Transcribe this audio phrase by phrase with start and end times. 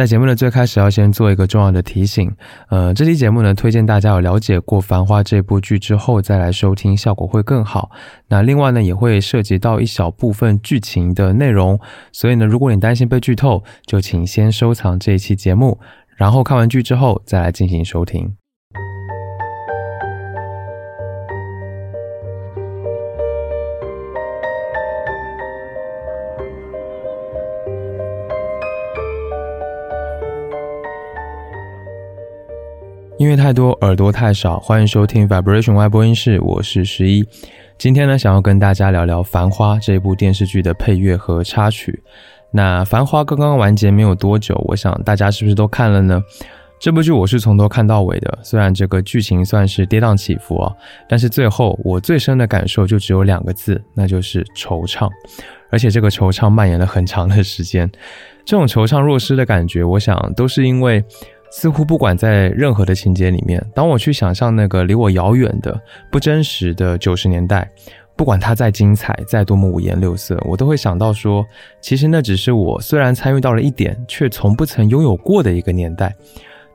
[0.00, 2.34] 在节目的最开始，要先做一个重要的提醒。
[2.70, 7.90] 呃，这期节目呢，推荐大家有了解过《繁花》这部剧之后再来收听，效果会更好。
[8.26, 11.78] 那另外呢，也会涉及到一小部分剧情的内容，
[12.12, 15.78] 所以呢，如果你担心被剧透，就请先收藏这一期节目，
[16.16, 18.39] 然后看完剧之后再来进行收听。
[33.20, 34.58] 音乐太多，耳朵太少。
[34.60, 37.22] 欢迎收听 Vibration 外播音室，我是十一。
[37.76, 42.02] 今天呢，想要跟大家聊聊《繁花》这部电视剧的配乐和插曲。
[42.50, 46.18] 那《繁花》刚刚完结没有多久，我想大家是不是都看了呢？
[46.78, 50.72] 这部剧我是从头看到尾的，虽然这个剧情算是跌宕起伏啊，
[51.06, 55.06] 但是最后我最深的感受就只有两个字，那就是惆怅。
[55.68, 57.90] 而且这个惆怅蔓延了很长的时间。
[58.46, 61.04] 这种惆怅若失的感觉，我想都是因为。
[61.50, 65.78] 似乎不管在任何的情节里面，当我去想象那个离我遥远的、
[66.10, 67.68] 不真实的九十年代，
[68.16, 71.44] 不管它再精彩、再多么五颜六色，我都会想到说，
[71.80, 76.14] 其实那只是我虽然参与到了一点，却从不曾拥有过的一个年代。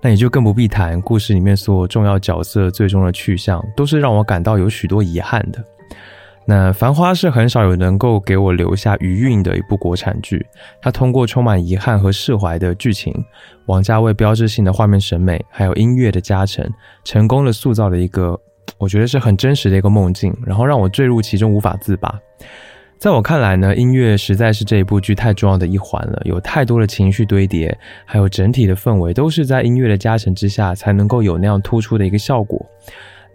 [0.02, 5.64] 那也就更不必谈故事里面所有重要角色最终的去向，都是让我感到有许多遗憾的。
[6.48, 10.46] 那《繁花》是很少有能够给我留下余韵的一部国产剧。
[10.80, 13.12] 它通过充满遗憾和释怀的剧情，
[13.66, 16.64] 王家卫标志性的画面审美，还有音乐的加成，
[17.04, 18.40] 成功的塑造了一个
[18.78, 22.14] 我觉得是很真实的一个梦境，然后让我坠入其中无法自拔。
[22.98, 32.64] 在我看来呢，音乐实在是这一部剧太重要的一环了，有太多的情绪堆叠，还有整体的氛围，都是在音乐的加成之下才能够有那样突出的一个效果。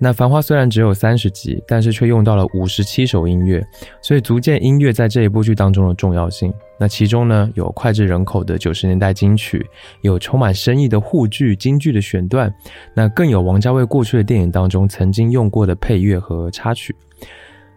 [0.03, 3.63] 那《繁花》虽然只有三十集，但是却用到了五十七首音乐，
[4.01, 6.51] 所以足见音乐在这一部剧当中的重要性。
[6.79, 9.65] 那其中呢，有脍炙人口的九十年代金曲，
[10.01, 12.51] 有充满深意的沪剧、京剧的选段，
[12.95, 16.97] 那更有王家卫过去的电影当中曾经用过的配乐和插曲。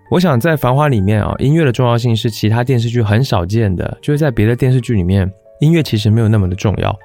[0.10, 6.98] 我想在《繁花》里面啊，音乐的重要性是其他电视剧很少见的，就是在别的电视剧里面，音乐其实没有那么的重要。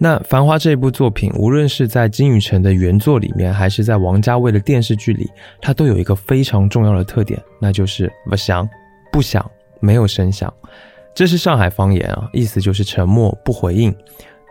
[0.00, 5.28] 那《繁花》这部作品，无论是在金宇澄的原作里面，还是在王家卫的电视剧里，
[5.60, 8.68] 它都有一个非常重要的特点，那就是不响，
[9.10, 9.44] 不响，
[9.80, 10.52] 没有声响。
[11.14, 13.92] 这是上海方言啊，意思就是沉默不回应。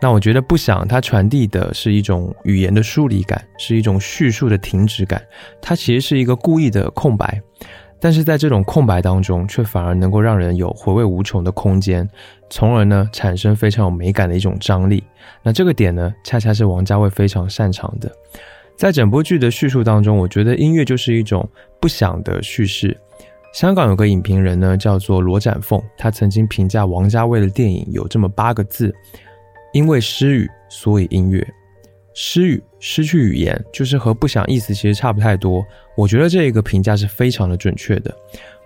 [0.02, 5.20] 那我觉得不响，它传递的是一种语言的疏离感，是一种叙述的停止感，
[5.62, 7.40] 它其实是一个故意的空白。
[8.00, 12.08] 但是在这种空白当中，却反而能够让人有回味无穷的空间，
[12.48, 15.02] 从而呢产生非常有美感的一种张力。
[15.42, 18.10] 那这个点呢，恰恰是王家卫非常擅长的。
[18.76, 21.48] 在整部剧的叙述当中，我觉得音乐就是一种
[21.80, 22.96] 不响的叙事。
[23.52, 28.94] 香港有个影评人呢，叫做罗展凤，他曾经评价王家卫的电影有这么八个字：
[29.72, 31.44] 因为失语，所以音乐。
[32.14, 35.64] 失语，失去语言，就是和不想意思其实差不太多。
[35.98, 38.16] 我觉得这个评价是非常的准确的。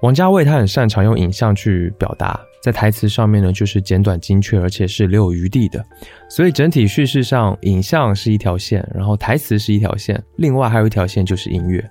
[0.02, 5.82] 王家卫他很擅长用影像去表达，在台词上面呢，就是简短精确，而且是留有余地的。
[6.28, 11.82] 所以整体叙事上，影像是一条线，然后台词是一条线，另外还有一条线就是音乐。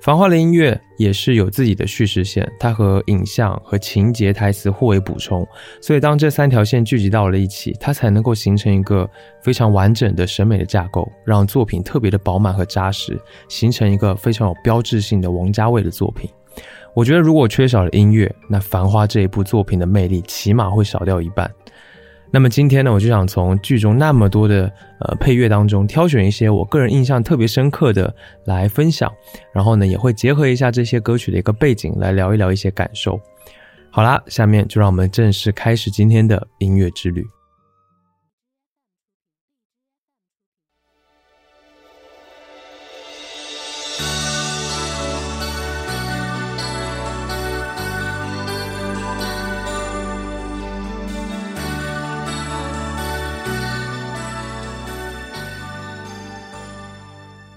[0.00, 5.46] 繁花的音乐也是有自己的叙事线，它和影像和情节、台词互为补充，
[5.80, 9.08] 所以当这三条线聚集到了一起，它才能够形成一个
[9.42, 16.30] 非常完整的审美的架构，让作品特别的饱满和扎实，形成一个非常有标志性的王家卫的作品。
[16.94, 21.50] 我觉得如果缺少了音乐，那繁花这一部作品的魅力起码会少掉一半。
[22.30, 29.10] 那么今天呢，我就想从剧中那么多的呃配乐当中挑选一些我个人印象特别深刻的来分享，
[29.52, 33.18] 然后呢也会结合一下这些歌曲的一个背景来聊一聊一些感受。
[33.90, 37.26] 好啦，下面就让我们正式开始今天的音乐之旅。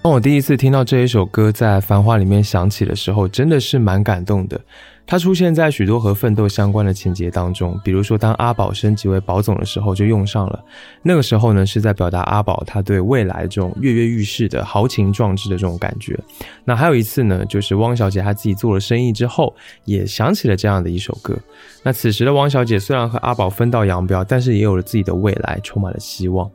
[0.02, 4.60] 当我第一次听到这一首歌在《繁花》里面响起的时候，真的是蛮感动的。
[5.06, 10.64] 它出现在许多和奋斗相关的情节当中，比如说当阿宝升级为宝总的时候就用上了。
[11.02, 16.18] 那个时候呢，是在表达阿宝他对未来这种跃跃欲试的豪情壮志的这种感觉。
[16.64, 19.54] 那还有一次呢，就是汪小姐她自己做了生意之后，
[19.84, 21.38] 也想起了这样的一首歌。
[21.84, 26.50] 那此时的汪小姐虽然和阿宝分道扬镳，但是也有了自己的未来，充满了希望。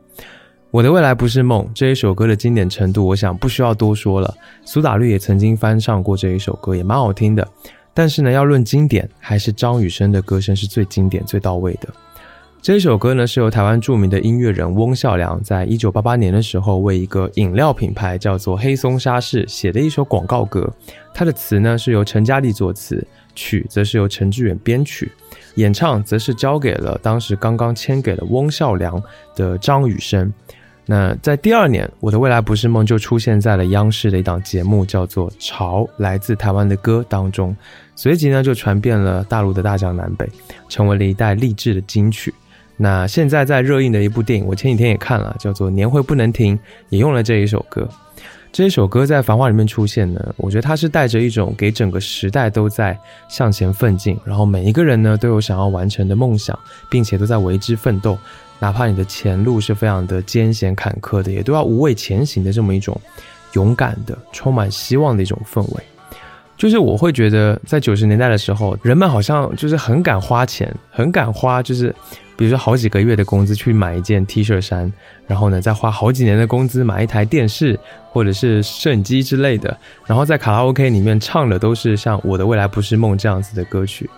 [0.70, 4.34] 我的未来不是梦这一首歌的经典程度，我想不需要多说了。
[4.66, 7.46] 苏打绿也曾经翻唱过这一首歌，也蛮好听的。
[7.94, 11.88] 但是呢，要论经典，还是张雨生的歌声是最经典、最到位的。
[12.60, 20.70] 这一首歌呢，是由台湾著名的音乐人翁孝良在一九八八年的时候为一个饮料品牌叫做黑松沙士写的一首广告歌。
[21.14, 23.02] 它的词呢是由陈嘉丽作词，
[23.34, 25.10] 曲则是由陈志远编曲，
[25.54, 29.02] 演唱则是交给了当时刚刚签给了翁孝良
[29.34, 30.30] 的张雨生。
[30.90, 37.54] 那在第二年，《我的未来不是梦》就出现在了央视的一档节目，叫做《潮来自台湾的歌》当中，
[37.94, 40.26] 随即呢就传遍了大陆的大江南北，
[40.66, 42.32] 成为了一代励志的金曲。
[42.78, 46.56] 那现在在热映的一部电影，我前几天也看了，叫做《年会不能停》，
[46.88, 47.86] 也用了这一首歌。
[48.50, 52.98] 这一首歌在《繁花》里面出现呢，我觉得它是带着一种给整个时代都在
[53.28, 56.58] 向前奋进，然后每一个人呢都有想要完成的梦想，
[56.88, 58.16] 并且都在为之奋斗，
[58.58, 62.98] 哪怕你的前路是非常的艰险坎坷的，也都要无畏前行的这么一种
[63.52, 65.82] 勇敢的、充满希望的一种氛围。
[66.56, 71.94] 就是我会觉得，在九十年代的时候，人们好像就是很敢花钱，很敢花，就是。
[72.36, 74.92] 比如说好几个月的工资去买一件 T 恤衫，
[75.26, 77.76] 然后呢再花好几年的工资买一台电视
[78.12, 79.76] 或者是摄影机之类的，
[80.06, 84.08] 然后在卡拉 OK 里面唱的都是像《我的未来不是梦》这样子的歌曲。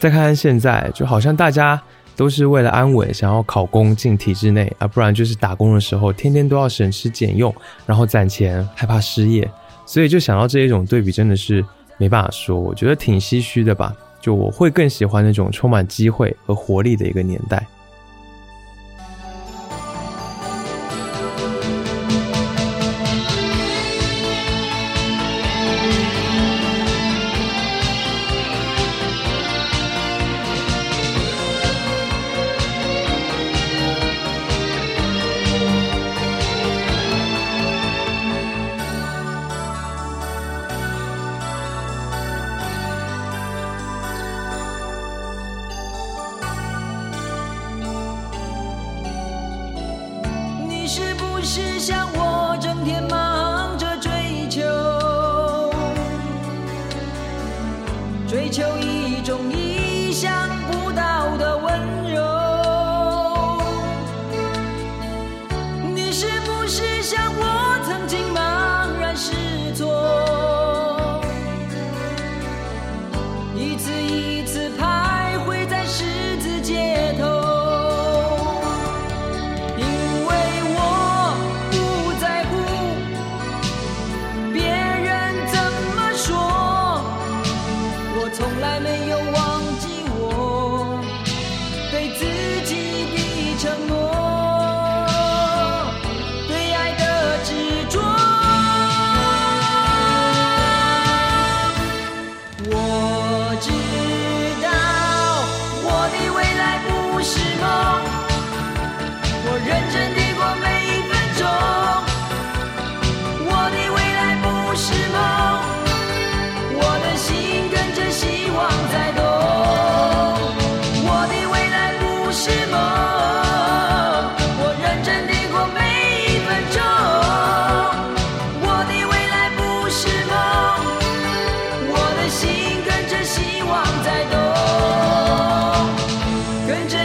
[0.00, 1.80] 再看看现在，就好像大家
[2.20, 7.50] 都是为了安稳，想要考公进体制内啊，不然就是打工的时候天天都要省吃俭用，
[7.86, 9.50] 然后攒钱，害怕失业，
[9.86, 11.64] 所以就想到这一种对比，真的是
[11.96, 13.96] 没办法说，我觉得挺唏嘘的吧。
[14.20, 17.56] 就我会更喜欢那种充满机会和活力的一个年代。《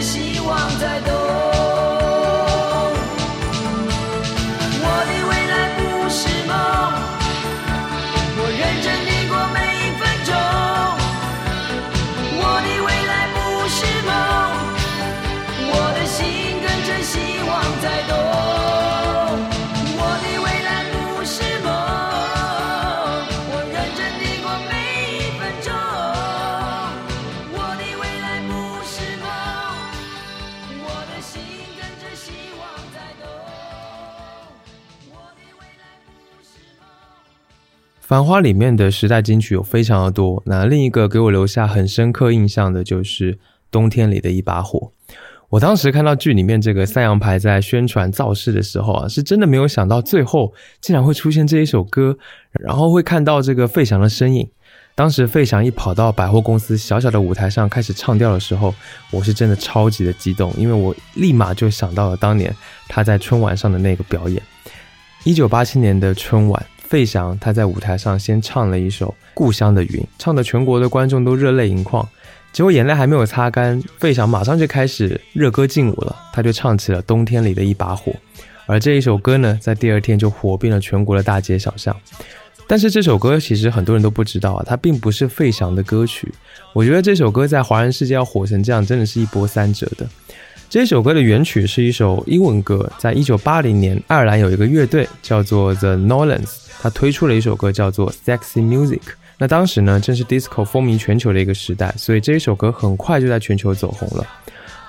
[0.06, 1.25] 希望在多。
[38.08, 43.34] 繁花》里面的时代金曲有非常的多，那另一个给我留下很深刻印象的就是
[43.72, 44.92] 《冬天里的一把火》。
[45.50, 52.16] 我当时看到剧里面这个三洋牌在宣传造势的时候啊，是真的没有想到最后竟然会出现这一首歌，
[52.52, 54.48] 然后会看到这个费翔的身影。
[54.94, 58.72] 当时费翔一跑到百货公司小小的舞台上开始唱调的时候，
[59.10, 62.56] 我是真的超级的激动，因为我立马就想到了当年
[62.88, 64.40] 他在春晚上的那个表演。
[65.24, 66.66] 一九八七年的春晚。
[66.88, 72.08] 费翔他在舞台上先唱了一首《故乡的云》，唱的全国的观众都热泪盈眶。
[72.54, 78.12] 结果眼泪还没有擦干，费翔马上就开始热歌劲舞了，他就唱起了《冬天里的一把火》。
[78.66, 81.96] 而这一首歌呢，在第二天就火遍了全国的大街小巷。
[82.68, 86.32] 但是这首歌其实很多人都不知道啊，它并不是费翔的歌曲。
[86.74, 90.08] 我觉得这首歌在华人世界要火成这样，真的是一波三折的。
[90.68, 99.02] 这首歌的原曲是一首英文歌，在一九八零年，爱尔兰有一个乐队叫做 The Nolans，他推出了一首歌叫做 Sexy Music。
[99.40, 104.24] 那当时呢，正是 disco 风靡全球的一个时代，所以这一首歌很快就在全球走红了。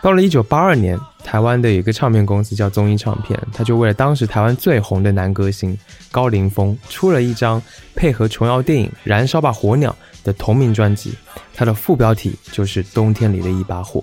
[0.03, 5.75] 到了一九八二年，台湾的一个唱片公司叫综艺唱片，他就为了当时台湾最红的男歌星
[6.11, 7.63] 高凌风，出了一张
[7.95, 9.91] 配合琼瑶电影《燃烧吧火鸟》
[10.27, 11.15] 的同名专辑，
[11.55, 14.01] 它的副标题就是《冬天里的一把火》。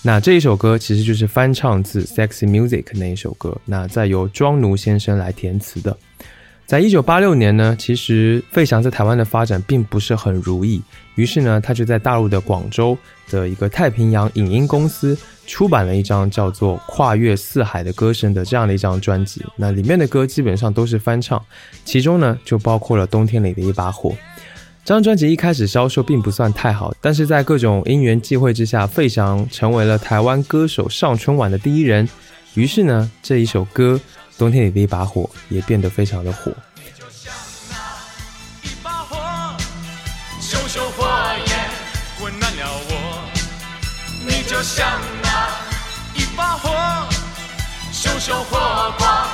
[0.00, 5.98] 那这一首歌其实就是翻唱自《Sexy Music》那一首歌，那再由庄奴先生来填词的。
[6.66, 10.82] 在一九八六年呢，其实费翔在台湾的发展并不是很如意，
[11.14, 12.98] 于是呢，他就在大陆的广州
[13.30, 19.44] 的一个太平洋影音公司出版了一张叫做《跨越四海的歌声》的这样的一张专辑。
[19.54, 21.40] 那里面的歌基本上都是翻唱，
[21.84, 24.10] 其中呢就包括了《冬天里的一把火》。
[24.84, 32.08] 这张专辑一开始销售并不算太好，但是在各种因缘际会之下，费翔成为了台湾歌手上春晚的第一人。
[32.54, 34.00] 于是呢，这一首歌
[34.38, 36.52] 《冬天里的一把火》也变得非常的火。
[44.28, 45.48] 你就像那
[46.14, 46.70] 一把火，
[47.92, 49.25] 熊熊火光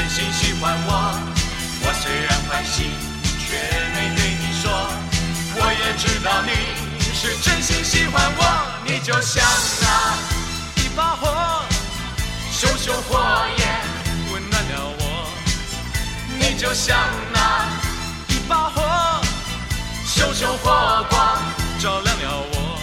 [0.00, 0.90] 真心喜欢我，
[1.84, 2.90] 我虽然欢喜，
[3.38, 3.54] 却
[3.92, 4.72] 没对你说。
[5.56, 6.50] 我也知道你
[7.12, 8.42] 是真心喜欢我，
[8.82, 9.44] 你就像
[9.82, 11.62] 那一把火，
[12.50, 13.20] 熊熊火
[13.58, 13.68] 焰
[14.32, 15.30] 温暖了我。
[16.38, 16.96] 你就像
[17.34, 17.68] 那
[18.28, 19.20] 一把火，
[20.06, 21.42] 熊熊火光
[21.78, 22.80] 照亮了我。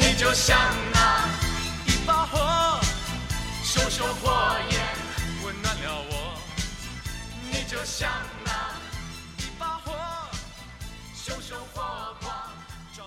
[0.00, 0.56] 你就像。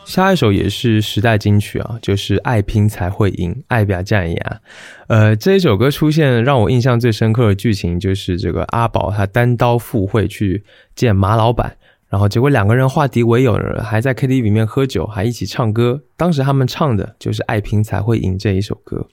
[0.05, 4.61] 下一首也是时代金曲啊，就是“爱拼才会赢，爱表战呀”。
[5.07, 11.77] 呃，这一首歌出现让我印象最深刻的剧情，就是这个阿宝他单刀赴会去见马老板，
[12.09, 16.01] 然后结果两个人化敌为友了，还在 KTV 里面喝酒，还一起唱歌。
[16.17, 19.07] 当时他们唱的就是“爱拼才会赢”这一首歌。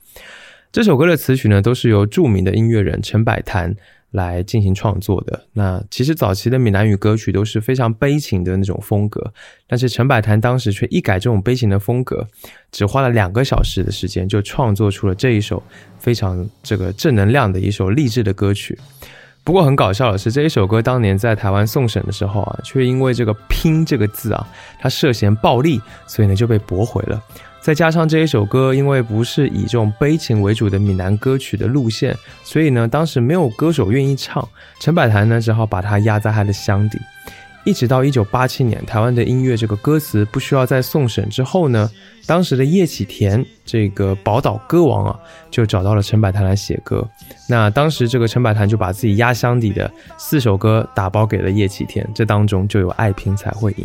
[0.72, 3.76] 这首歌的词曲呢，都是由著名的音乐人陈百潭。
[4.12, 5.44] 来进行创作的。
[5.52, 9.32] 那其实早期的闽南语歌曲都是非常悲情的那种风格，
[9.66, 12.26] 但是陈百潭当时却一改这种悲情的风格，
[12.70, 15.62] 只花了两个小时的时间就创作出了这一首
[15.98, 18.78] 非常这个正能量的一首励志的歌曲。
[19.44, 24.46] 不过很搞笑的是，这一首歌当年在台湾送审的时候啊，却因为这个“拼”这个字啊，
[24.78, 27.22] 它涉嫌暴力，所以呢就被驳回了。
[27.60, 34.46] 再加上这一首歌，因为不是以这种悲情为主的闽南歌曲的路线，所以呢，当时没有歌手愿意唱。
[34.80, 36.98] 陈百潭呢，只好把它压在他的箱底。
[37.64, 41.90] 一直到一九八七年，台湾的音乐这个歌词不需要再送审之后呢，
[42.24, 45.18] 当时的叶启田这个宝岛歌王啊，
[45.50, 47.06] 就找到了陈百潭来写歌。
[47.46, 53.84] 那当时这个陈百潭就把自己压箱底的四首歌打包给了叶启田，这当中就有《爱拼才会赢》。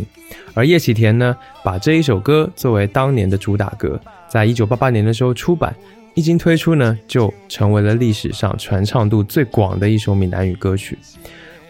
[0.54, 5.74] 而叶启田呢，把这一首歌作为当年的主打歌，在一九八八年的时候出版，
[6.14, 10.96] 一经推出呢，就成为了历史上传唱度最广的一首闽南语歌曲。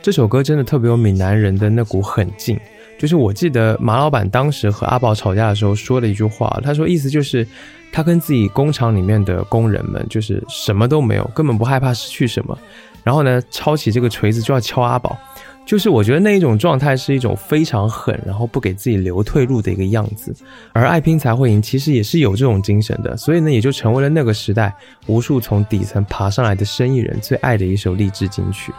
[0.02, 2.60] 这首歌真的特别有闽南人的那股狠劲，
[2.98, 7.46] 就是我记得马老板当时和阿宝吵架的时候说了一句话，他说意思就是
[7.90, 12.58] 他跟自己工厂里面的工人们就是什么都没有，根本不害怕失去什么，
[13.02, 15.18] 然后呢抄起这个锤子就要敲阿宝，
[15.66, 20.34] 就是我觉得那一种状态是一种非常狠，然后不给自己留退路的一个样子，
[20.72, 24.74] 而爱拼才会赢其实也是有这种精神的，所以呢也就成为了那个时代
[25.06, 28.72] 无数从底层爬上来的生意人最爱的一首励志金曲。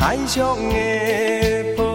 [0.00, 1.87] 海上的波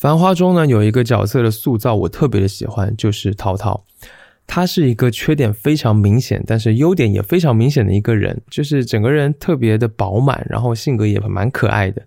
[0.00, 3.84] 繁花中呢有一个角色的塑造我特别的喜欢，就是淘淘。
[4.46, 12.00] 他是一个缺点非常明显，但是优点也非常明显的一个人，就是整个人特别的饱满，然后性格也蛮可爱的。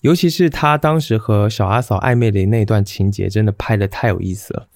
[0.00, 4.66] 尤其是他当时和小阿嫂暧昧的那段情节，真的拍的太有意思了。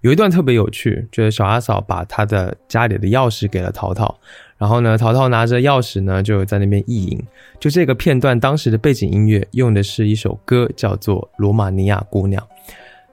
[0.00, 4.18] 有一段特别有趣，就是小阿嫂把她的家里的钥匙给了淘淘，
[4.56, 7.20] 然后呢，淘淘拿着钥匙呢就在那边意淫。
[7.58, 12.42] 就这个片段，当时的背景音乐用的是一首歌，叫做《罗马尼亚姑娘》。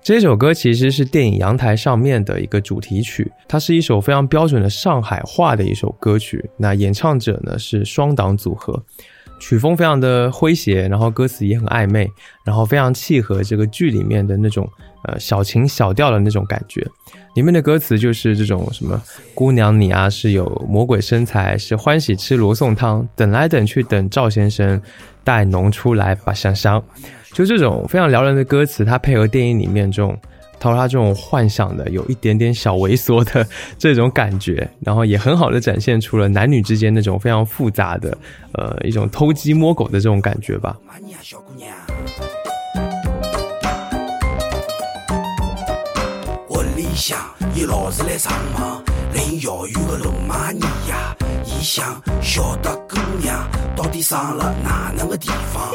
[0.04, 6.44] 这首歌其实是电影《阳台上面》的一个主题曲，它是一首非常标准的上海话的一首歌曲。
[6.58, 8.82] 那演唱者呢是双档组合，
[9.40, 12.10] 曲风非常的诙谐，然后歌词也很暧昧，
[12.44, 14.68] 然后非常契合这个剧里面的那种
[15.04, 16.84] 呃小情小调的那种感觉。
[17.34, 19.02] 里面的歌词就是这种什么
[19.34, 24.82] 姑娘你啊是有魔鬼身材，是欢喜吃罗宋汤，等来等去等赵先生
[25.24, 26.84] 带浓出来把香香。
[27.34, 30.18] 就这种非常撩人的歌词，它配合电影里面这种
[30.60, 33.48] 他说他这种幻想的有一点点小猥琐的
[33.80, 38.16] 这种感觉，然后也很好的展现出了男女之间那种非常复杂的
[38.52, 40.78] 呃一种偷鸡摸狗的这种感觉吧。
[47.02, 47.18] 想
[47.56, 48.80] 伊老是来上网，
[49.12, 55.72] 人遥远的罗马尼亚，伊想晓得姑娘到底上了哪能个地方？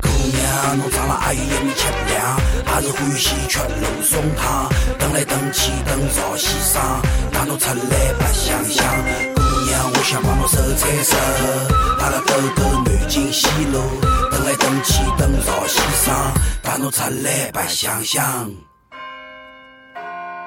[0.00, 4.70] 姑娘，侬长了还有一米七两，还是欢喜吃罗宋汤，
[5.00, 6.80] 等来等去等赵先生，
[7.32, 8.86] 带侬出来白相相。
[9.34, 11.16] 姑娘，我想帮侬收菜收，
[11.98, 13.80] 阿拉兜兜南京西路，
[14.30, 16.14] 等来等去等赵先生，
[16.62, 18.48] 带侬出来白相相。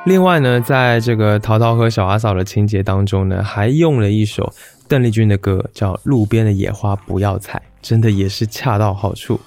[0.05, 4.51] 另外呢，在这个淘淘和小阿嫂的情节当中呢，还用了一首
[4.87, 9.39] 邓丽君的歌，叫《路边的野花不要采》，真的也是恰到好处。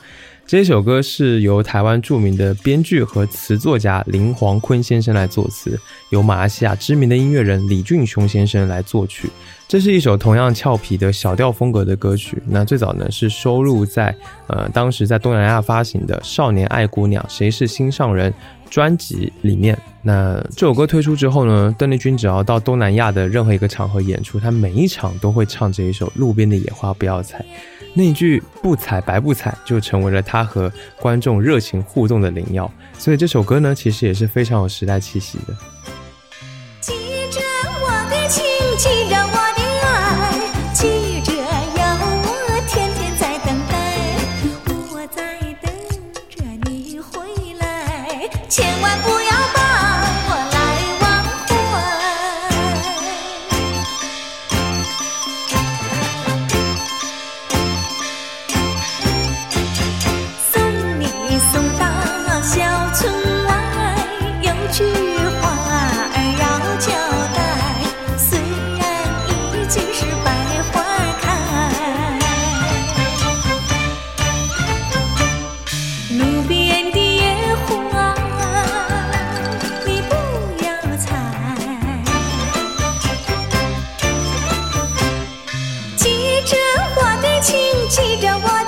[0.47, 5.79] 这首歌是由台湾著名的编剧和词作家林煌坤先生来作词，
[6.11, 9.31] 由马来西亚知名的音乐人李俊雄先生来作曲。
[9.67, 12.43] 这是一首同样俏皮的小调风格的歌曲。
[12.47, 14.15] 那最早呢是收录在
[14.49, 18.31] 呃当时在东南亚发行的《少年爱姑娘谁是心上人》
[18.73, 19.79] 专辑里面。
[20.01, 27.39] 那这首歌推出之后呢，邓丽君只要到东南亚的任何一个场合演出，她每一场都会唱这一首《路边的野花不要采》。
[27.93, 32.69] 那一句“不采白不采”就成为了她和观众热情互动的灵药。
[32.99, 35.55] 所以这首歌呢，其实也是非常有时代气息的。
[86.45, 86.57] 这
[86.95, 87.57] 歌的情，
[87.89, 88.62] 记着我。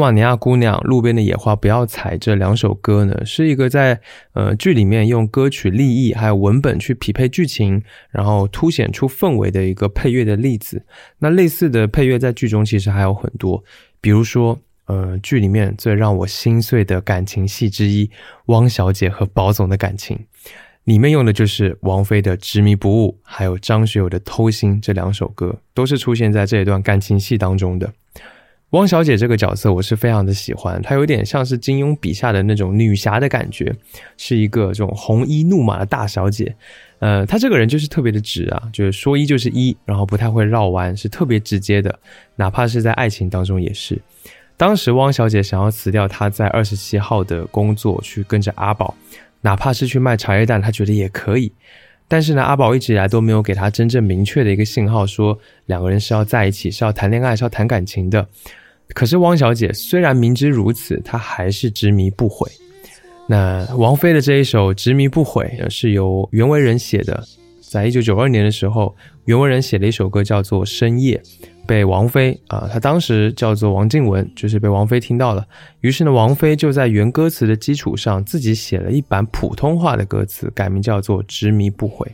[0.00, 4.00] 马尼亚姑娘、路边的野花不要采这两首歌呢，是一个在
[4.32, 10.84] 呃剧里面用歌曲立意还有文本去匹配剧情，然后凸显出氛围的一个配乐的例子。
[11.18, 13.62] 那类似的配乐在剧中其实还有很多，
[14.00, 18.10] 比如说呃剧里面最让我心碎的感情戏之一，
[18.46, 20.18] 汪小姐和宝总的感情，
[20.84, 27.92] 里面用的就是王菲的《执迷不悟》，还有张学友的《偷心》这两首歌，都是出现在这一段感情戏当中的。
[28.70, 33.74] 汪小姐这个角色我是非常的喜欢，她有点像是金庸笔下的那种女侠的感觉，
[34.16, 36.54] 是一个这种红衣怒马的大小姐。
[37.00, 41.98] 呃，她这个人就是特别的直啊，就是说一就是一，然后不太会绕弯，是特别直接的，
[42.36, 44.00] 哪怕是在爱情当中也是。
[44.56, 48.94] 当时汪小姐想要辞掉她在二十七号的工作，去跟着阿宝，
[49.40, 51.52] 哪怕是去卖茶叶蛋，她觉得也可以。
[52.06, 58.28] 但是呢，阿宝一直以来都没有给她真正明确的一个信号，说两个人是要在一起，是要谈恋爱，是要谈感情的。
[58.94, 62.50] 可是汪小姐虽然明知如此，她还是执迷不悔。
[63.28, 67.22] 那王菲的这一首《执迷不悔》是由袁惟仁写的，
[67.60, 71.16] 在一九九二年的时候，袁惟仁写了一首歌叫做《深夜》，
[71.64, 75.46] 被王菲啊、她当时叫做王静雯，就是被王菲听到了。
[75.80, 82.04] 于是呢，王菲就在原歌词的基础上，自己写了一版普通话的歌词，改名叫做《执迷不悔》。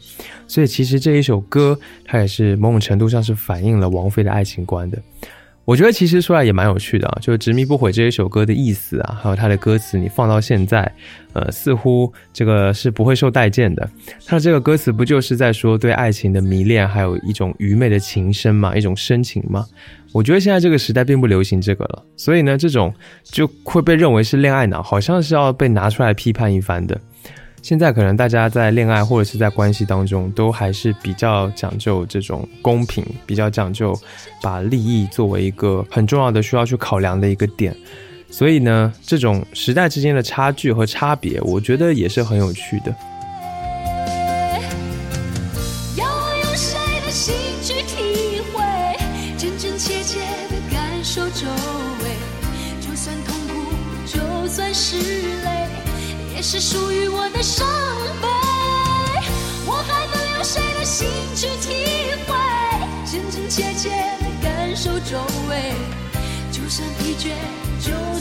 [0.47, 4.99] 所以其实这一首歌，它也是某种程度上是反映了王菲的爱情观的。
[5.67, 10.81] 我觉得其实说来也蛮有趣的啊，就是《执迷不悔》这一首歌的意思啊，还有它的歌词，你放到现在，
[11.33, 13.91] 呃，似乎这个是不会受待见的。
[14.25, 19.67] 它的这个歌词不就是在说对爱情的迷恋，还有一种愚昧的情深嘛，一种深情吗？
[20.13, 26.97] 我觉得现在这个时代并不流行这个了，所以呢，这种就会被认为是恋爱脑，好像是要被拿出来批判一番的。
[27.67, 33.93] 现在可能大家在恋爱或者是在关系当中，都还是比较讲究这种公平，比较讲究
[34.41, 37.77] 把利益作为一个很重要的需要去考量的一个点。
[38.31, 42.95] 所以呢，这种时代之间的差距和差别，我觉得也是很有趣的。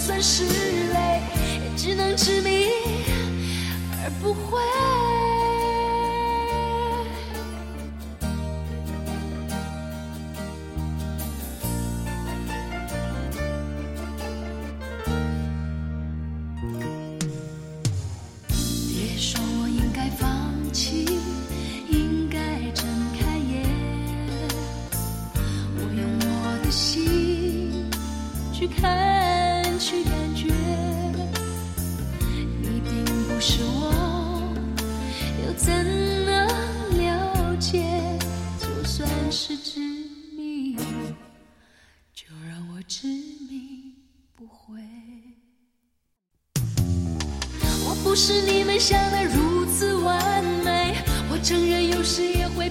[0.06, 0.44] 算是
[0.94, 1.20] 累，
[1.64, 2.68] 也只能执迷
[4.04, 4.62] 而不悔。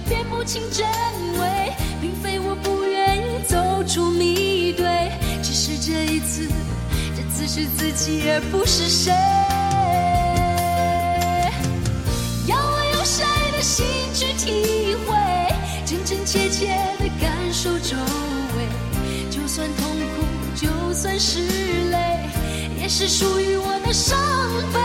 [0.07, 0.85] 辨不清真
[1.39, 4.85] 伪，并非我不愿意走出迷堆，
[5.41, 6.47] 只是这一次，
[7.15, 9.11] 这次是自己而不是谁。
[12.47, 15.15] 要我用谁的心去体会，
[15.85, 16.67] 真真切切
[16.99, 17.97] 的感受周
[18.55, 20.23] 围，就算痛苦，
[20.55, 21.39] 就算是
[21.89, 22.29] 泪，
[22.79, 24.15] 也是属于我的伤
[24.71, 24.84] 悲。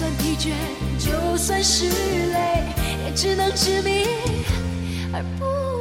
[0.00, 0.54] 就算疲倦，
[0.98, 2.64] 就算是累，
[3.04, 4.06] 也只能执迷
[5.12, 5.79] 而不。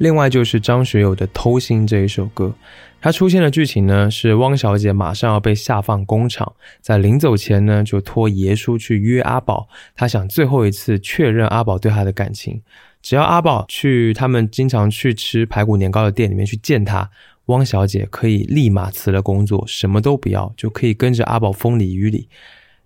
[0.00, 2.54] 另外就是张学友的《偷心》这一首歌，
[3.02, 12.62] 它出现的剧情呢是汪小姐马上要被下放工厂，在临走前呢就托爷叔去约阿宝，他想最后一次确认阿宝对他的感情。
[13.02, 17.10] 只要阿宝去他们经常去吃排骨年糕的店里面去见他，
[17.46, 22.26] 汪小姐可以立马辞了工作，什么都不要，就可以跟着阿宝风里雨里。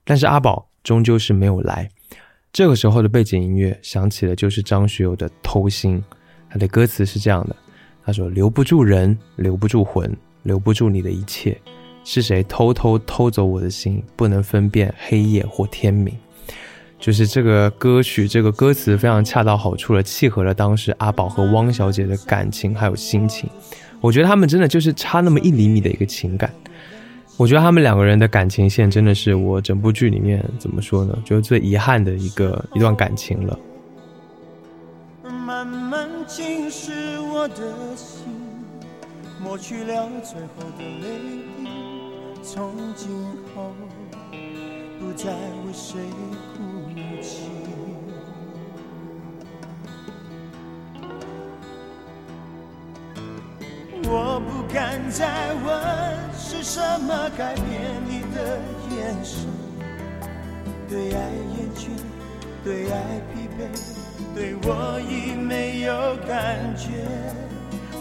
[0.03, 1.89] 但是阿宝终究是没有来。
[2.53, 5.99] 这个时候的背景音乐响起的就是张学友的《偷心》，
[6.55, 7.57] 他的歌词是这样的：
[8.07, 10.09] 他说：“留不住人，留不住魂，
[10.45, 11.61] 留不住你的一切，
[12.05, 14.01] 是谁偷偷偷走我的心？
[14.15, 16.17] 不能分辨黑夜或天明。”
[17.01, 23.51] 就是这个歌曲，这个歌词非常恰到好处的契合了当时阿宝和汪小姐的感情还有心情。
[24.01, 26.55] 我觉得他们真的就是差那么一厘米的一个情感。
[27.37, 33.59] 我觉得他们两个人的感情线真的是我整部剧里面怎么说呢，就是最遗憾的一个一段感情了。
[36.27, 38.25] 侵蚀我的心，
[39.43, 41.19] 抹去了最后的泪
[41.59, 41.69] 滴。
[42.43, 43.09] 从今
[43.55, 43.73] 后，
[44.99, 46.01] 不再为谁
[46.53, 46.59] 哭
[47.23, 47.51] 泣。
[54.07, 55.67] 我不敢再问
[56.37, 57.65] 是什么改变
[58.07, 58.61] 你的
[58.95, 59.47] 眼神，
[60.89, 61.21] 对爱
[61.57, 61.89] 厌倦，
[62.65, 63.69] 对爱疲惫，
[64.35, 67.05] 对我已没有感觉。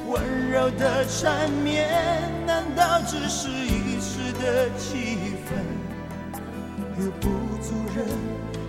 [0.08, 1.90] 温柔的缠绵，
[2.46, 5.52] 难道只是一时的气氛？
[6.98, 7.28] 留不
[7.62, 8.08] 住人，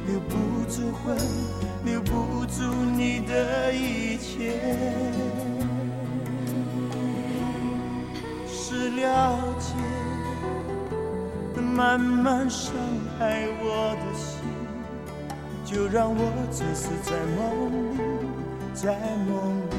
[0.09, 0.35] 留不
[0.69, 1.17] 住魂，
[1.85, 2.65] 留不住
[2.97, 4.59] 你的一切。
[8.49, 9.75] 是了解，
[11.61, 12.75] 慢慢伤
[13.17, 14.41] 害我的心，
[15.64, 17.98] 就让我醉死在梦里，
[18.74, 18.94] 在
[19.27, 19.77] 梦里，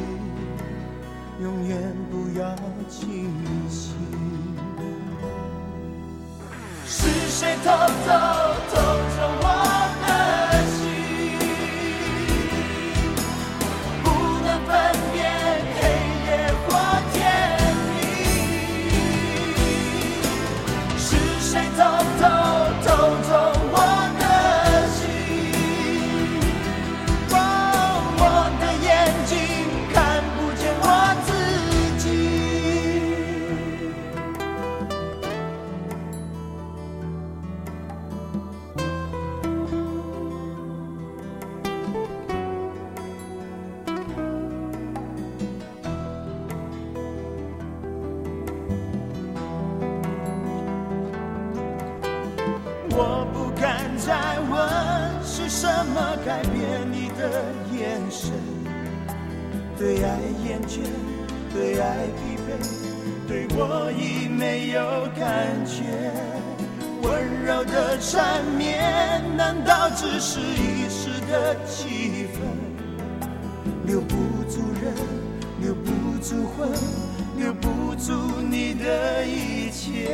[1.43, 1.77] 永远
[2.09, 2.55] 不要
[2.89, 3.31] 清
[3.69, 3.93] 醒。
[6.87, 8.07] 是谁偷偷
[8.71, 8.75] 偷
[9.15, 9.45] 走我
[61.85, 62.49] 对爱疲惫，
[63.27, 64.79] 对我已没有
[65.17, 65.23] 感
[65.65, 65.83] 觉。
[67.03, 72.37] 温柔的缠绵，难道只是一时的气氛？
[73.85, 74.15] 留不
[74.49, 74.93] 住人，
[75.61, 75.91] 留不
[76.23, 76.69] 住魂，
[77.37, 78.13] 留不住
[78.49, 80.09] 你的一切。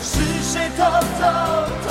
[0.00, 0.84] 是谁偷
[1.18, 1.26] 偷
[1.86, 1.88] 偷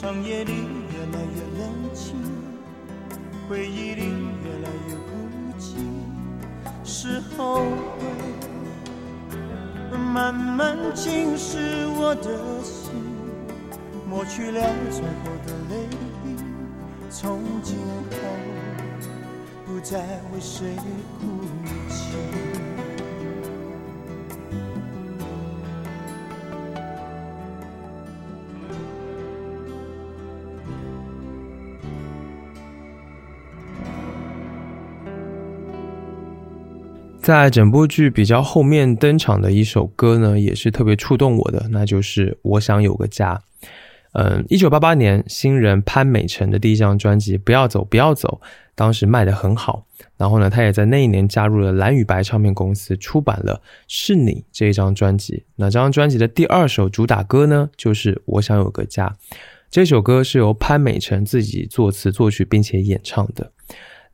[0.00, 2.14] 长夜里越来越冷清，
[3.48, 4.04] 回忆里
[4.44, 5.10] 越来越孤
[5.58, 5.74] 寂，
[6.84, 7.64] 是后
[7.98, 9.36] 悔
[10.14, 11.58] 慢慢侵蚀
[11.96, 12.92] 我的心，
[14.08, 15.88] 抹去了最后的泪
[16.22, 16.44] 滴，
[17.10, 17.76] 从今
[18.08, 18.14] 后
[19.66, 19.98] 不再
[20.32, 20.76] 为谁
[21.18, 21.42] 哭
[21.88, 22.47] 泣。
[37.28, 43.34] 在整部剧比较后面登场的一首歌呢，也是特别触动我的，那就是《我想有个家》。
[44.12, 48.40] 嗯，一九八八年，新人潘美辰的第一张专辑《不要走，不要走》，
[48.74, 49.84] 当时卖得很好。
[50.16, 55.44] 然后呢，他也在那一年加入了蓝与白唱片公司，出版了《是你》这一张专辑。
[55.56, 59.06] 那这张专辑的第二首主打歌呢，就是《我想有个家》。
[59.70, 63.52] 这首歌是由潘美辰自己作词作曲，并且演唱的。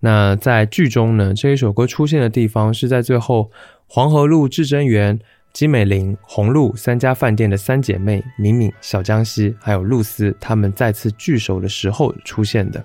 [0.05, 3.51] 那在剧中呢，这一首歌出现的地方是在最后
[3.87, 5.19] 黄河路至真园。
[5.55, 12.85] 金美玲、红露三家饭店的三姐妹敏敏、小江西，还有露丝，她们再次聚首的时候出现的。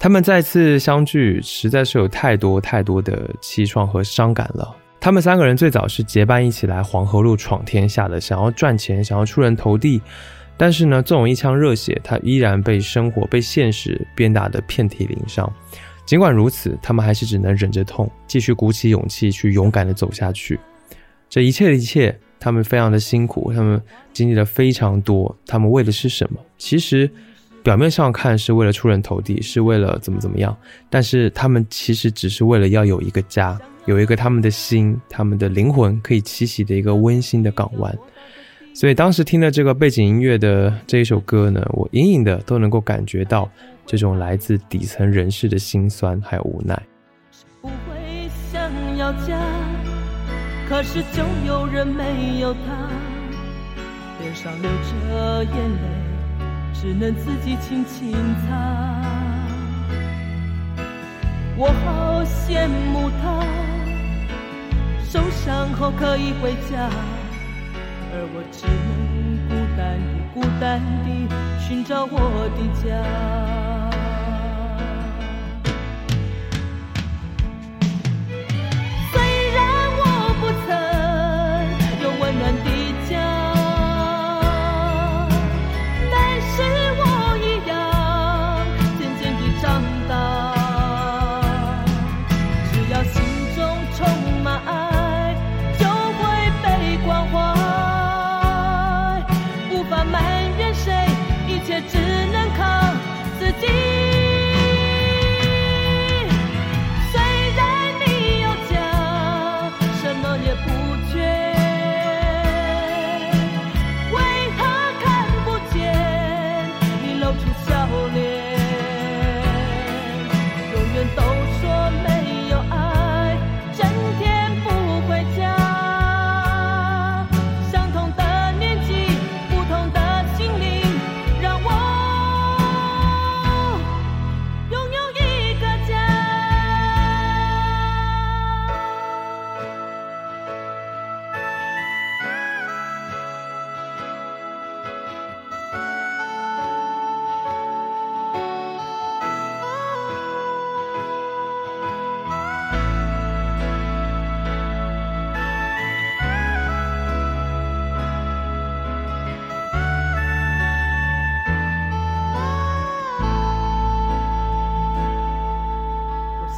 [0.00, 4.74] 他们再次相聚，实在是有太多太多的凄怆和伤感了。
[4.98, 10.02] 他们三个人最早是结伴一起来黄河路闯天下的，想要赚钱，想要出人头地。
[10.56, 15.52] 但是呢，这种一腔热血，他依然被生活、被现实鞭打得遍体鳞伤。
[16.04, 20.58] 尽管如此，他们还是只能忍着痛，继续鼓起勇气去勇敢地走下去。
[21.28, 23.80] 这一切的一切，他们非常的辛苦，他们
[24.12, 25.34] 经历了非常多。
[25.46, 26.38] 他们为的是什么？
[26.58, 27.10] 其实
[27.62, 30.54] 表面上看是为了出人头地，是为了怎么怎么样。
[30.90, 37.96] 但是他们其实只是为了要有一个家，有一个他们的心、他们的灵魂可以栖息的一个温馨的港湾。
[38.74, 43.50] 所以当时听的这个背景音乐的这一首歌呢，我隐隐的都能够感觉到
[43.84, 46.80] 这种来自底层人士的辛酸还有无奈。
[47.60, 49.38] 不会想要家。
[50.68, 52.60] 可是就有人没有他，
[54.20, 55.76] 脸上流着眼泪，
[56.72, 59.02] 只能自己轻轻擦。
[61.58, 63.44] 我好羡慕他，
[65.04, 66.88] 受伤后可以回家，
[68.14, 69.21] 而我只能
[70.34, 71.28] 孤单地、孤单地
[71.58, 72.18] 寻找我
[72.56, 73.81] 的家。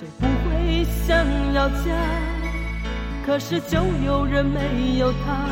[0.00, 1.84] 谁不会想要家？
[3.26, 5.44] 可是就有人没有他。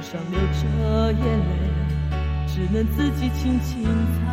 [0.00, 1.52] 上流着眼泪，
[2.48, 4.32] 只能自己轻轻擦。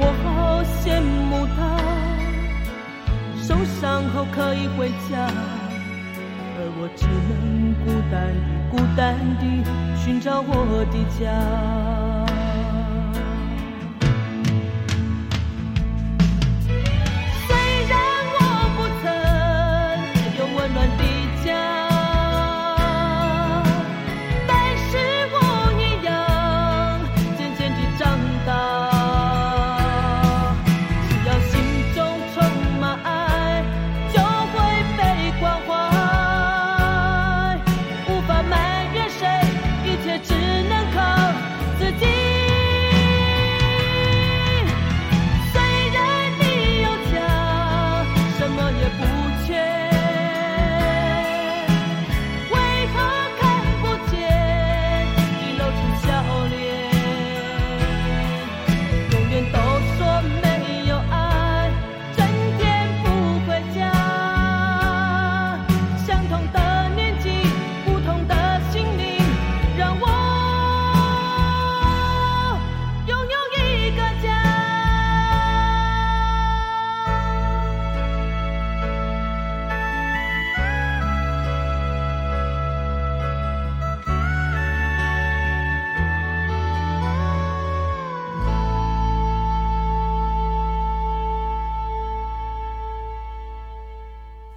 [0.00, 1.58] 我好羡慕他，
[3.40, 5.30] 受伤后可以回家，
[6.58, 9.44] 而我只能孤单地、孤单地
[9.96, 12.27] 寻找我的家。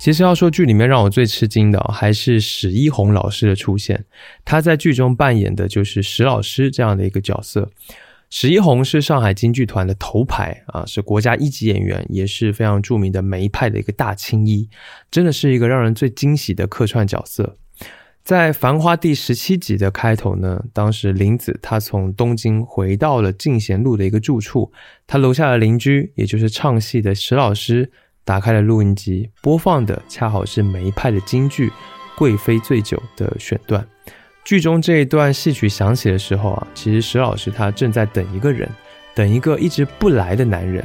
[0.02, 4.04] 其实要说剧里面让我最吃惊的、还是史一红老师的出现。
[4.43, 7.70] 他在剧中扮演的就是史老师这样的一个角色。
[8.32, 14.68] 史一红是上海京剧团的头牌啊，是国家一级演员，也是非常著名的梅派的一个大青衣，
[15.12, 17.58] 真的是一个让人最惊喜的客串角色。
[18.24, 24.72] 在《繁花》第十七集的开头呢，当时林子他从东京回到了进贤路的一个住处，
[25.06, 27.91] 他楼下的邻居，也就是唱戏的史老师，
[28.24, 31.69] 打开了录音机，播放的恰好是梅派的京剧
[32.17, 33.86] 《贵妃醉酒》的选段。
[34.43, 38.67] 剧中这一段戏曲响起的时候啊，其实石老师他正在等一个人，
[39.13, 40.84] 等一个一直不来的男人。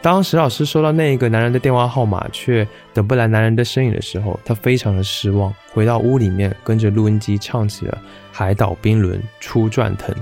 [0.00, 7.98] 当石老师收到那一个男人的电话号码，却等不来男人的身影的时候，他非常的失望，回到屋里面，跟着录音机唱起了
[8.30, 10.14] 《海岛冰轮初转腾》。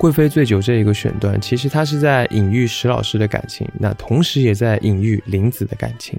[0.00, 6.18] 贵妃醉酒这一个选段，其实它是在隐喻石老师的感情，那同时也在隐喻林子的感情。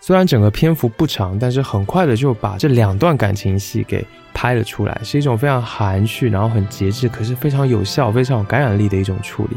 [0.00, 9.56] 虽然整个篇幅不长，但是很快的就把这两段感情戏给拍了出来，是一种非常含蓄，然后很节制，可是非常有效、非常有感染力的一种处理。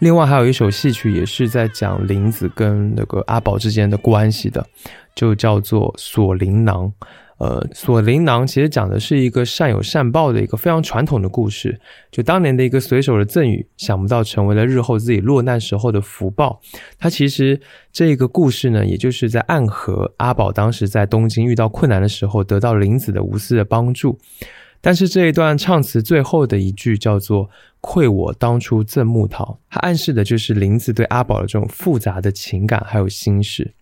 [0.00, 4.66] 另外还有一首戏曲也是在讲林子跟那个阿宝之间的关系的，
[5.14, 6.86] 就叫做《锁麟囊》。
[7.36, 11.78] 呃，《锁麟囊》其实讲的是一个善有善报的一个非常传统的故事，
[12.10, 16.60] 就当年的一个随手的赠予，想不到成为了日后自己落难时候的福报。
[16.98, 17.60] 它其实
[17.92, 24.18] 这个故事呢，也就是在暗合阿宝当时在东京遇到困难的时候，得到林子的无私的帮助。
[24.80, 27.50] 但是这一段唱词最后的一句叫做
[27.80, 33.74] “愧我当初赠木桃”，它暗示的就是林子对阿宝的这种复杂的情感还有心事。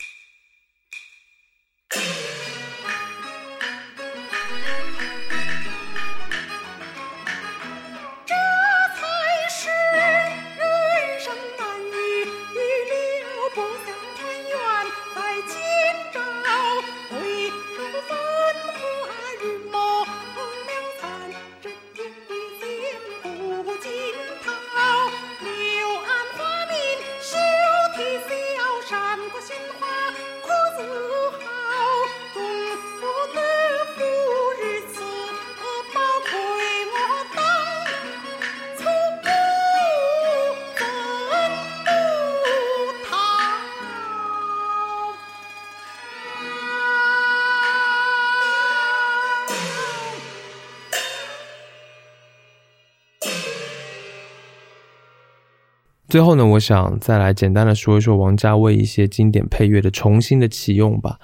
[56.09, 61.19] 最后呢，我想再来简单的说一说王家卫一些经典配乐的重新的启用吧。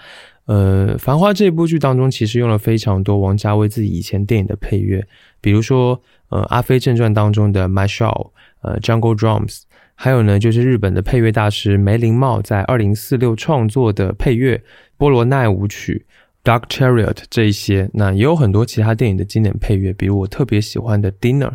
[0.45, 5.07] 呃，《繁花》这部剧当中，其实用了非常多王家卫自己以前电影的配乐，
[5.41, 8.13] 比如说呃《阿飞正传》当中的《My Show》，
[8.61, 9.49] 呃《Jungle Drums》，
[9.95, 14.59] 还有呢就是日本的配乐大师梅林茂在二零四六创作的配乐
[14.99, 16.05] 《波罗奈舞曲》。
[16.45, 21.49] Dark Chariot 这一些，那也有很多其他电影的经典配乐，比如我特别喜欢的《Dinner》。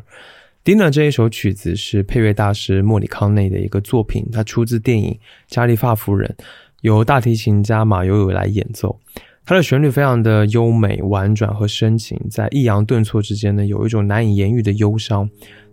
[0.66, 5.14] Dinner 这一首曲子是配乐大师莫里康内的一个作品，它出自电影
[5.48, 6.36] 《加利发夫人》，
[6.82, 9.00] 由大提琴家马友友来演奏。
[9.46, 15.28] 它的旋律非常的优美、婉转和深情，在抑扬顿挫之间呢，有一种难以言喻的忧伤。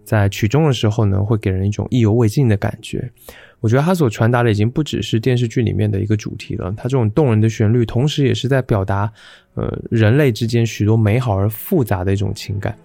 [0.05, 3.11] 在曲终的时候呢，会给人一种意犹未尽的感觉。
[3.59, 9.13] 我觉得它所传达的已经不只是电视剧里面的一个主题了，它这种动人的旋律，同时也是在表达，
[9.55, 12.79] 呃，人类之间许多美好而复杂的一种情感。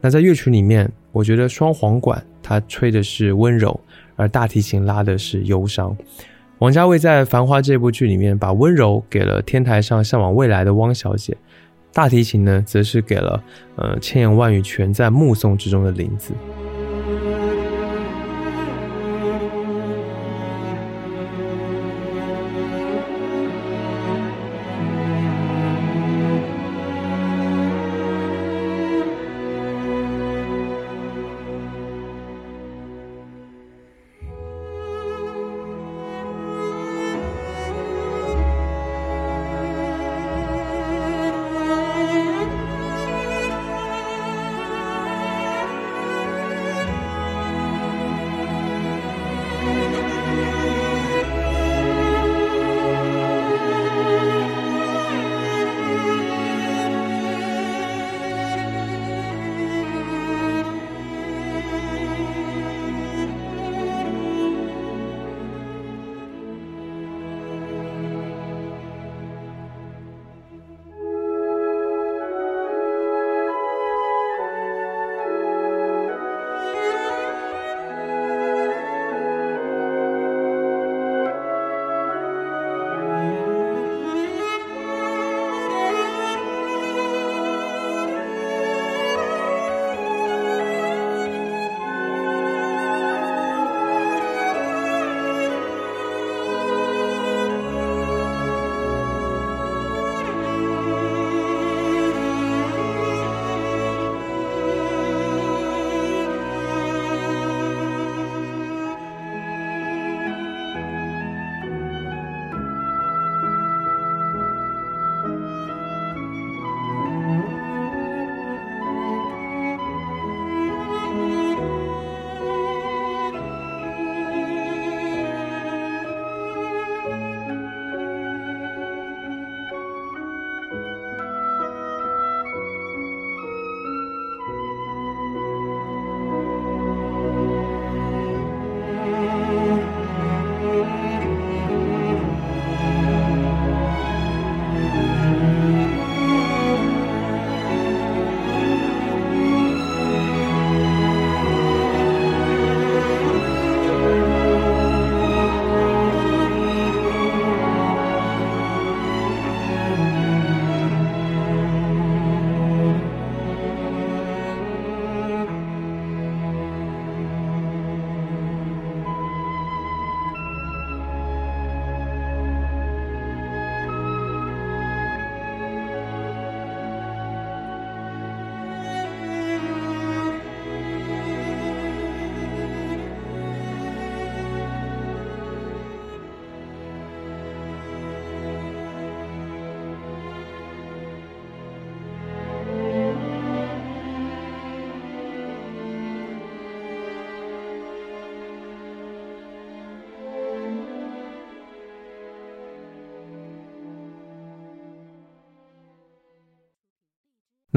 [0.00, 3.78] 那在乐曲里面，我觉得双簧管它吹的是温柔，
[4.16, 5.96] 而大提琴拉的是忧伤。
[6.58, 11.36] 王家卫在《繁花》这部剧里面，把温柔给了天台上向往未来的汪小姐，
[11.92, 13.42] 大提琴呢，则是给了
[13.76, 16.32] 呃千言万语全在目送之中的林子。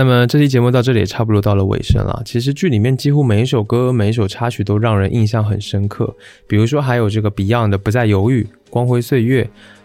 [0.02, 2.24] 那么这期节目到这里也差不多到了尾声了。
[2.26, 6.12] 其实剧里面几乎每一首歌、每一首插曲都让人印象很深刻。
[6.47, 8.41] 比如说还有这个 Beyond 的《不再犹豫》，
[8.72, 9.43] 《光辉岁月》，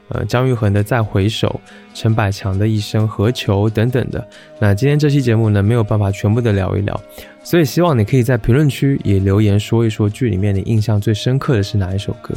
[0.09, 1.61] 呃，张玉恒的《再回首》，
[1.93, 4.27] 陈百强的《一生何求》等等的。
[4.59, 6.99] 那今天这期节目呢，没有办法全部的聊一聊，
[7.45, 12.35] 所以希望你可以在评论区也留言说一说剧里面你印象最深刻的是哪一首歌。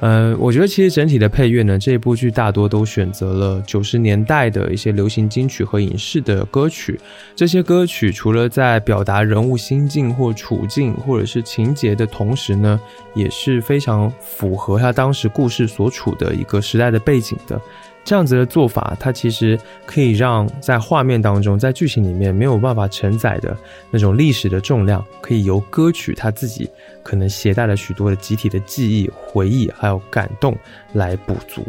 [0.00, 6.98] 呃，我觉得其实整体的配乐呢，这部剧大多都选择了九十年代的一些流行金曲和影视的歌曲。
[7.34, 12.80] 这些歌曲除了在表达人物心境或处境或者是情节的同时呢，
[13.14, 17.60] 也是非常符合他当时故事所处的一个时代的背景的。
[18.08, 23.54] 这样子的做法，它其实可以让在画面当中，在剧情里面没有办法承载的
[23.90, 26.66] 那种历史的重量，可以由歌曲它自己
[27.02, 30.56] 可能携带了许多的集体的记忆、回忆，还有感动
[30.94, 31.62] 来补足。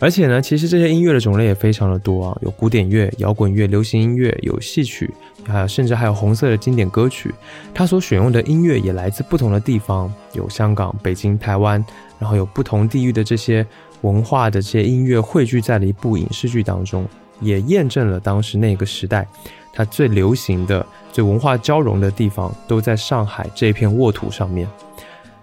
[0.00, 5.10] 而且呢，其实这些音乐的种类也非常的多啊，有古典乐、摇滚乐、流行音乐，有戏曲，
[5.46, 7.34] 还有甚至还有红色的经典歌曲。
[7.72, 11.82] 它所选用的音乐也来自不同的地方，有香港、北京、台湾，
[12.18, 13.66] 然后有不同地域的这些。
[14.04, 17.06] 文化的这些音乐汇聚在了一部影视剧当中，
[17.40, 19.26] 也验证了当时那个时代，
[19.72, 24.68] 它最流行的、最文化交融的地方都在上海这片沃土上面。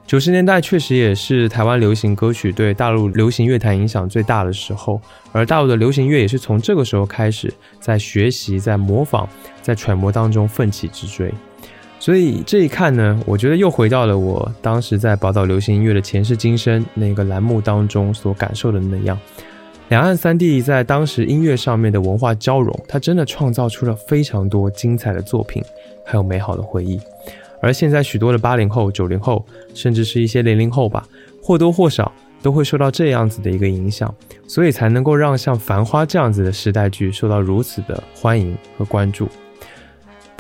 [0.06, 5.00] 九十年代确实也是台湾流行歌曲对大陆流行乐坛影响最大的时候，
[5.32, 9.28] 而大陆的流行乐也是从这个时候开始在学习、在模仿、
[9.62, 11.34] 在揣摩当中奋起直追。
[12.02, 19.16] 所以这一看呢，我觉得又回到了我当时在宝岛流行音乐的前世今生那个栏目当中所感受的那样。
[19.90, 25.64] 两岸三地在当时音乐上面的文化交融，它真的创造出了非常多精彩的作品，
[26.04, 27.00] 还有美好的回忆。
[27.62, 29.46] 而现在许多的八零后、九零后，
[29.76, 31.08] 甚至是一些零零后吧，
[31.40, 34.12] 或多或少都会受到这样子的一个影响，
[34.48, 39.30] 所以才能够让像《繁花》这样子的时代剧受到如此的欢迎和关注。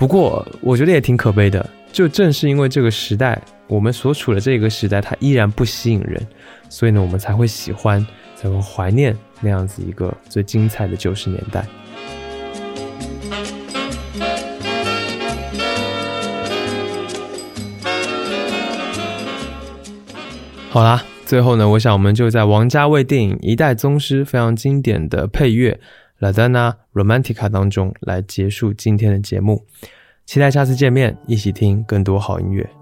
[0.01, 1.63] 不过，我觉得也挺可悲的。
[1.91, 6.19] 就正是因为这个时代，我们所处的这个时代，它依然不吸引人，
[6.69, 8.03] 所以呢，我们才会喜欢，
[8.35, 11.63] 才会怀念那样子一个最精彩的九十年代。
[20.71, 25.79] 好啦，最后呢，我想我们就在王家卫电影《一代宗师》非常经典的配乐。
[26.21, 29.65] La Donna Romantica 当中来结束今天的节目，
[30.27, 32.80] 期待下次见面，一起听更多好音乐。